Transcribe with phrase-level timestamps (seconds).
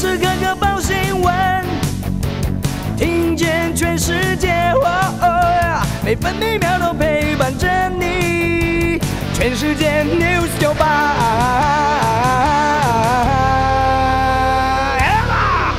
[0.00, 1.34] 时刻刻报新闻，
[2.96, 4.72] 听见全世界，
[6.02, 8.98] 每分每秒都陪伴着你。
[9.34, 11.14] 全世界 news 九八。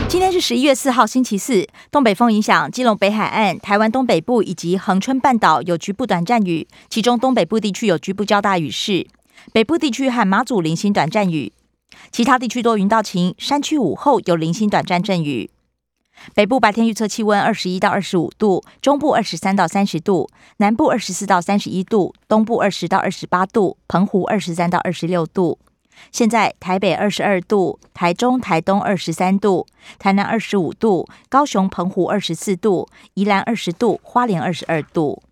[0.07, 1.67] 今天是十一月四号，星期四。
[1.89, 9.07] 东北风影响基隆北海岸、台湾东北部以及恒春半岛有局部短暂雨，其中东北部地区有局部较大雨势，
[9.51, 11.51] 北部地区和马祖零星短暂雨。
[12.11, 15.49] 其他地区多云到晴，山区午后有零星短暂阵雨。
[16.35, 25.57] 北部白天预测气温二十一到二十五度，中部二十三到三十度，南部二十四到三十一度，东部二十到二十八度，澎湖二十三到二十六度。
[26.11, 29.65] 现在台北二十二度，台中、台东二十三度，
[29.97, 35.23] 台南二十五度，高雄、澎湖二十四度，宜兰二十度，花莲二十二度。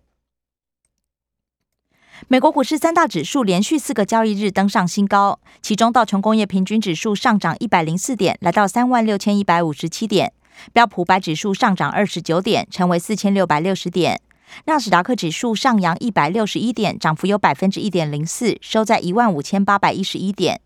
[2.28, 10.28] 美国股市三大指数连续四个交易日登上新高，其中道琼工业平均指数上涨一百零四点，来到三万六千一百五十七点；
[10.72, 14.16] 标普白指数上涨二十九点，成为四千六百六十点；
[14.66, 20.58] 纳斯达克指数上扬一百六十一点，涨幅有百分之一点零四，收在一万五千八百一十一点；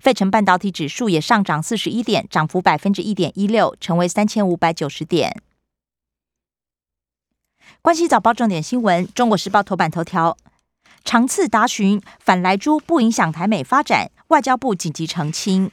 [0.00, 5.42] 费城半导体指数也上涨四十一点，涨幅百分之一点一六，成为三千五百九十点。
[7.82, 10.36] 关系早报重点新闻，《中国时报》头版头条。
[11.04, 15.70] 长次答询反来珠不影响台美发展，外交部紧急澄清。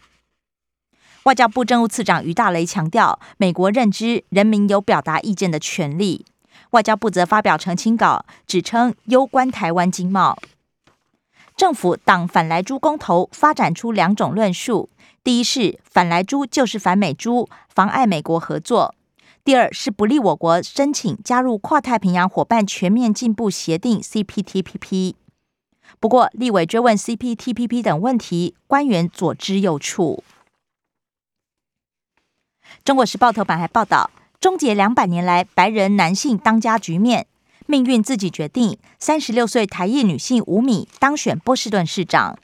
[1.23, 6.25] 外交部政务次长于大雷强调，美国认知人民有表达意见的权利。
[6.71, 10.37] 外交部则发表澄清稿，指称攸关台湾经贸。
[11.55, 14.89] 政府党反来珠公投发展出两种论述：
[15.23, 18.93] 第一是反来珠就是反美珠，妨碍美国合作；
[19.43, 25.15] 第二是不利我国申请加入跨太平洋伙伴全面进步协定 （CPTPP）。
[26.01, 30.23] 不过，立委追问 CPTPP 等问题，官员左支右绌。
[32.83, 37.27] 中国时报头版还报道，终结两百年来白人男性当家局面，
[37.67, 38.79] 命运自己决定。
[38.97, 42.39] 三十六岁台裔女性吴米当选波士顿市长。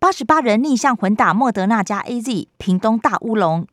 [0.00, 3.68] 八十八人逆向混打莫德纳加 AZ，屏东大乌龙。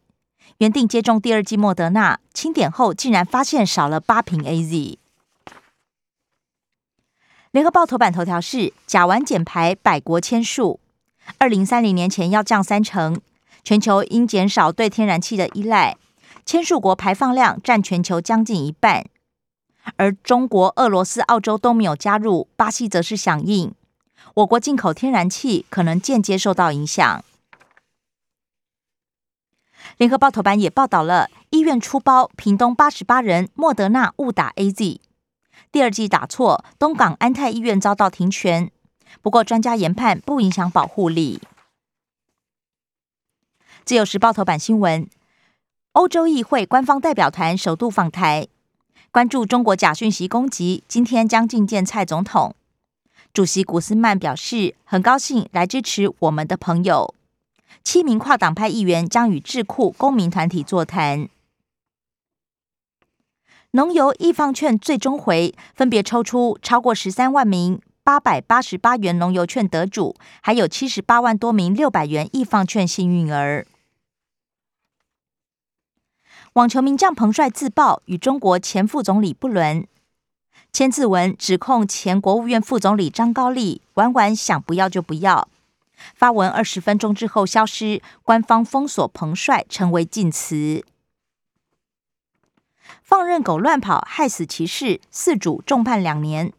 [0.59, 4.97] 原定接种第二剂莫德纳，清点后竟然发现少了八瓶 AZ。
[7.57, 10.79] 联合报头版头条是甲烷减排百国签署，
[11.40, 13.19] 二零三零年前要降三成，
[13.63, 15.97] 全球应减少对天然气的依赖，
[16.45, 19.07] 签署国排放量占全球将近一半，
[19.95, 23.74] 而中国、俄罗斯、澳洲都没有加入，巴西则是响应，
[24.35, 27.25] 我国进口天然气可能间接受到影响。
[29.97, 35.01] 联合报头版也报道了医院出包，屏东八十八人莫德纳误打 A Z。
[35.72, 38.72] 第二季打错，东港安泰医院遭到停权。
[39.22, 41.41] 不过专家研判不影响保护力。
[43.85, 45.07] 自由时报头版新闻：
[45.94, 48.47] 欧洲议会官方代表团首度访台，
[49.11, 50.83] 关注中国假讯息攻击。
[50.88, 52.56] 今天将觐见蔡总统。
[53.33, 57.13] 主席古斯曼表示，很高兴来支持我们的朋友。
[57.83, 61.29] 七名跨党派议员将与智库公民团体座谈。
[63.72, 73.67] 农油易放券最终回分别抽出超过十三万名八百八十八元农油券得主，还有七十八万多名六百元易放券幸运儿。
[76.53, 79.85] 网球名将彭帅自曝与中国前副总理不伦，
[80.72, 85.50] 签字文指控前国务院副总理张高丽玩玩想不要就不要，
[86.16, 90.83] 发文二十分钟之后消失，官方封锁彭帅，成为禁词。
[93.07, 96.51] 放任狗乱跑，害死骑士，四主重判两年。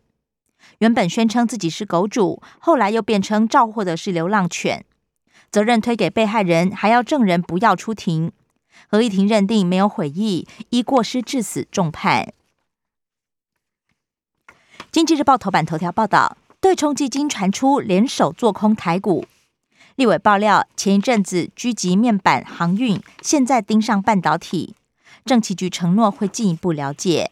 [0.78, 4.82] 原本宣称自己是狗主，后来又辩称照获的是流浪犬，
[5.50, 8.32] 责任推给被害人，还要证人不要出庭。
[8.88, 12.32] 合议庭认定没有悔意，依过失致死重判。
[14.90, 19.26] 经济日报头版头条报道，对冲基金传出联手做空台股。
[19.96, 24.74] 立委爆料，前一阵子狙击面板、航运，现在盯上半导体。
[25.28, 27.30] 政企局承诺会进一步了解。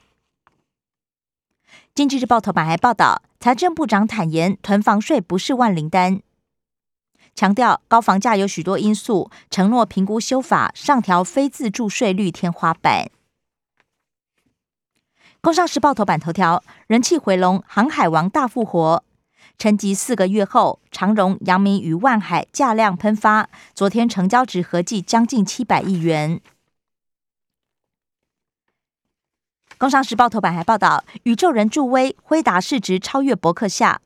[1.94, 6.20] 经济日报头版还报道，财政部长坦言，囤房税不是万灵丹，
[7.34, 13.10] 强调高房价有许多因素，承诺评估修法上调非自住税率天花板。
[15.40, 19.02] 工商时报头版头条，人气回笼，航海王大复活，
[19.56, 26.42] 沉寂四个月后，长荣、阳明与万海价量喷发，昨天成交值合计将近七百亿元。
[29.78, 34.00] 工商时报头版还报道，宇宙人助威，辉达市值超越博客下。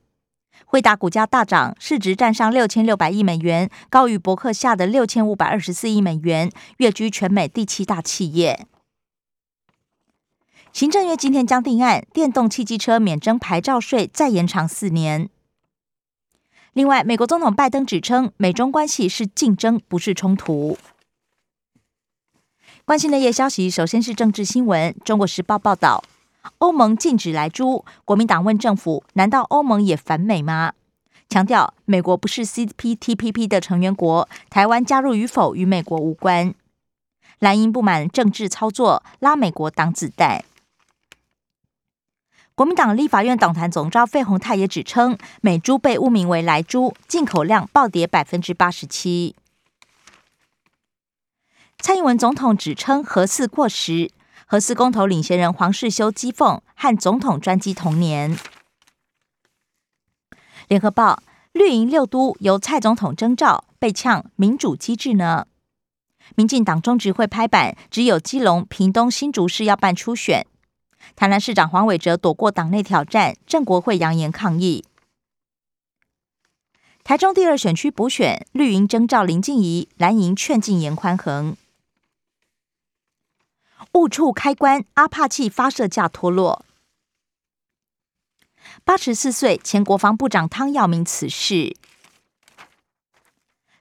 [0.65, 8.67] 辉达股价大涨，市值站上六千六百亿美元，高于伯克夏的六千五百二十四亿美元，跃居全美第七大企业。
[10.73, 15.29] 行政院今天将定案，电动汽机车免征牌照税再延长四年。
[16.73, 20.77] 另外，美国总统拜登指称，美中关系是竞争，不是冲突。
[22.91, 24.93] 关心的夜消息，首先是政治新闻。
[25.05, 26.03] 中国时报报道，
[26.59, 30.73] 欧盟禁止来猪，国民党问政府：难道欧盟也反美吗？
[31.29, 36.53] 强调美国不是 CPTPP 的成员国，台湾加入与否与美国无关。
[37.39, 40.43] 蓝营不满政治操作，拉美国挡子弹。
[42.57, 49.37] 国民党立法院党团总召费鸿泰也指称，美猪被污名为来猪，进口量暴跌百分之八十七。
[51.83, 54.11] 蔡英文总统指称核四过时，
[54.47, 58.39] 核四公投领衔人黄世修讥讽和总统专机同年。
[60.69, 61.23] 联合报
[61.53, 65.47] 绿营六都由蔡总统征召，被呛民主机制呢？
[66.37, 70.47] 民进党中执会拍板，只有基隆、屏东、新竹市要办初选。
[71.17, 74.85] 台南市长黄伟哲躲过党内挑战，郑国会扬言抗议。
[77.03, 81.57] 台中第二选区补选，绿营征召林静怡，蓝营劝进严宽恒。
[83.93, 86.65] 误触开关，阿帕契发射架脱落。
[88.85, 91.77] 八十四岁前国防部长汤耀明辞世。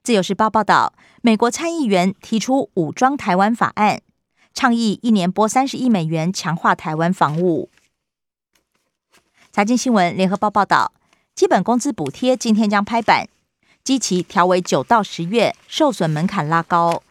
[0.01, 4.01] 自由时报报道，美国参议员提出武装台湾法案，
[4.54, 7.69] 倡议一年拨三十亿美元强化台湾防务。
[9.51, 10.94] 财经新闻，联合报报道，
[11.36, 13.28] 基本工资补贴今天将拍板，
[13.84, 17.04] 基期调为九到十月，受损门槛拉高。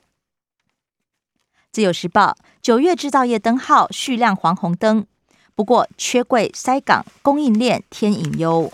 [1.78, 2.36] 自由时报。
[2.60, 5.06] 九月制造业灯号续亮黄红灯，
[5.54, 8.72] 不过缺柜塞港，供应链添隐忧。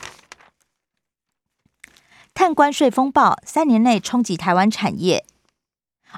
[2.33, 5.27] 碳关税风暴三年内冲击台湾产业。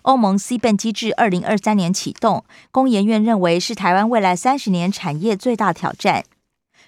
[0.03, 6.25] 欧盟 C 本机制二零二三年启动，工研院认为是台湾未来三十年产业最大挑战。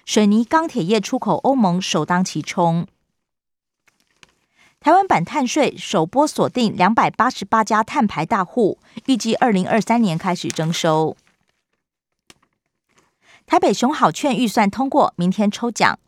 [0.05, 2.87] 水泥、钢铁业出口欧盟首当其冲。
[4.79, 11.17] 台湾版碳税首波锁定两百八十八家碳排大户，预计二零二三年开始征收。
[13.45, 15.99] 台北熊好券预算通过，明天抽奖。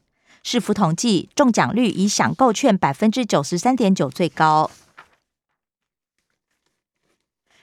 [0.41, 4.71] 市府统计中奖率以享购券百分之九十三点九最高。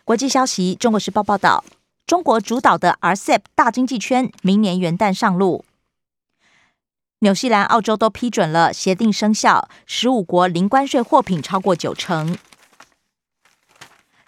[0.05, 1.65] 国际消息，中国时报报道，
[2.07, 5.65] 中国主导的 RCEP 大经济圈明年元旦上路。
[7.21, 12.39] 纽西兰、澳洲都批准了协定生效，十五国零关税货品超过九成。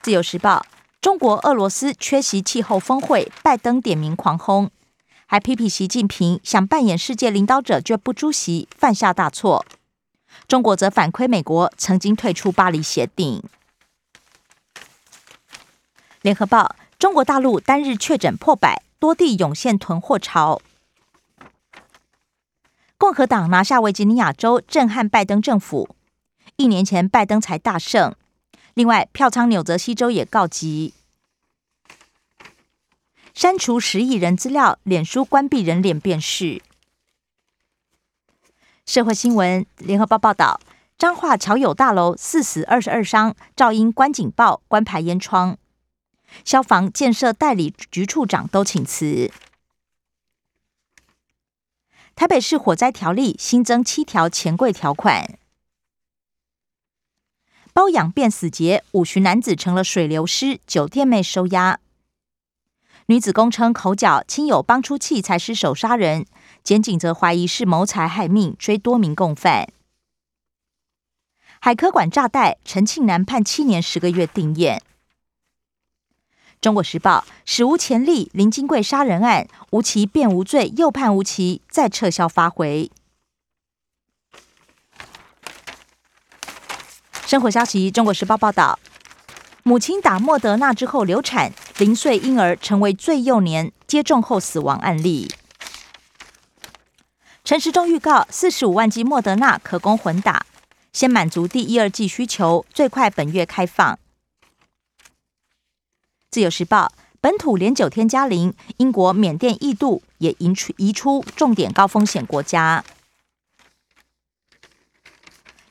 [0.03, 0.67] 自由时报：
[1.01, 4.73] 中国、俄罗斯缺席气候峰会，拜登点名狂轰，
[5.27, 9.65] 还批评习近平想扮演世界领导者却不出席，犯下大错。
[10.49, 13.45] 中国则反馈美国曾经退出巴黎协定。
[16.23, 20.61] 联合报：中国大陆单日确诊破百，多地涌现囤货潮。
[23.01, 25.97] 共和党拿下维吉尼亚州，震撼拜登政府。
[26.57, 28.15] 一年前拜登才大胜。
[28.75, 30.93] 另外，票仓纽泽西州也告急，
[33.33, 36.61] 删除十亿人资料，脸书关闭人脸辨识。
[38.85, 40.61] 社会新闻，联合报报道：
[40.99, 45.57] 彰化桥友大楼四死二十二伤，噪音关警报，关排烟窗。
[46.45, 49.33] 消防、建设代理局处长都请辞。
[52.21, 55.39] 台北市火灾条例新增七条钱柜条款，
[57.73, 61.81] 包养变死劫，五旬男子成了水流师，酒店妹收押。
[63.07, 66.27] 女子供称口角，亲友帮出气才失手杀人，
[66.63, 69.73] 检警则怀疑是谋财害命，追多名共犯。
[71.59, 74.83] 海科馆炸弹，陈庆南判七年十个月定验。
[76.61, 82.91] 中国时报史无前例，林金贵杀人案，吴奇变无罪，又判吴奇再撤销发回。
[87.25, 88.79] 生活消息，中国时报报道，
[89.63, 95.29] 母亲打莫德纳之后流产，零岁婴儿成为最幼年接种后死亡案例。
[97.43, 100.45] 陈时中预告，四十五万剂莫德纳可供混打，
[100.93, 103.99] 先满足第一、二季需求，最快本月开放。
[106.31, 112.85] 自由时报本土连九天加零，英国、缅甸、印度也移出移出重点高风险国家。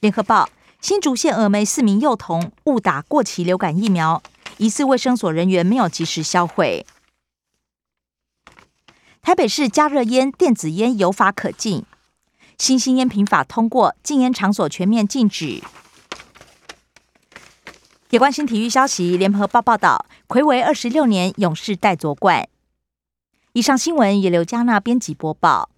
[0.02, 0.50] 联合报
[0.82, 4.22] 新竹县峨眉四名幼童误打过期流感疫苗，
[4.58, 6.86] 疑似卫生所人员没有及时销毁。
[9.22, 11.86] 台北市加热烟、电子烟有法可禁，
[12.58, 15.64] 新兴烟品法通过，禁烟场所全面禁止。
[18.10, 22.48] 也关心体育消息，联合报报道，魁违二十六年，勇士带夺冠。
[23.54, 25.70] 以上新闻由刘嘉娜编辑播报。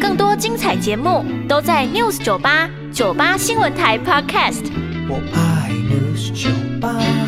[0.00, 4.70] 更多精彩节目都在 News 九八九八新闻台 Podcast。
[5.08, 7.19] 我爱 News 酒吧。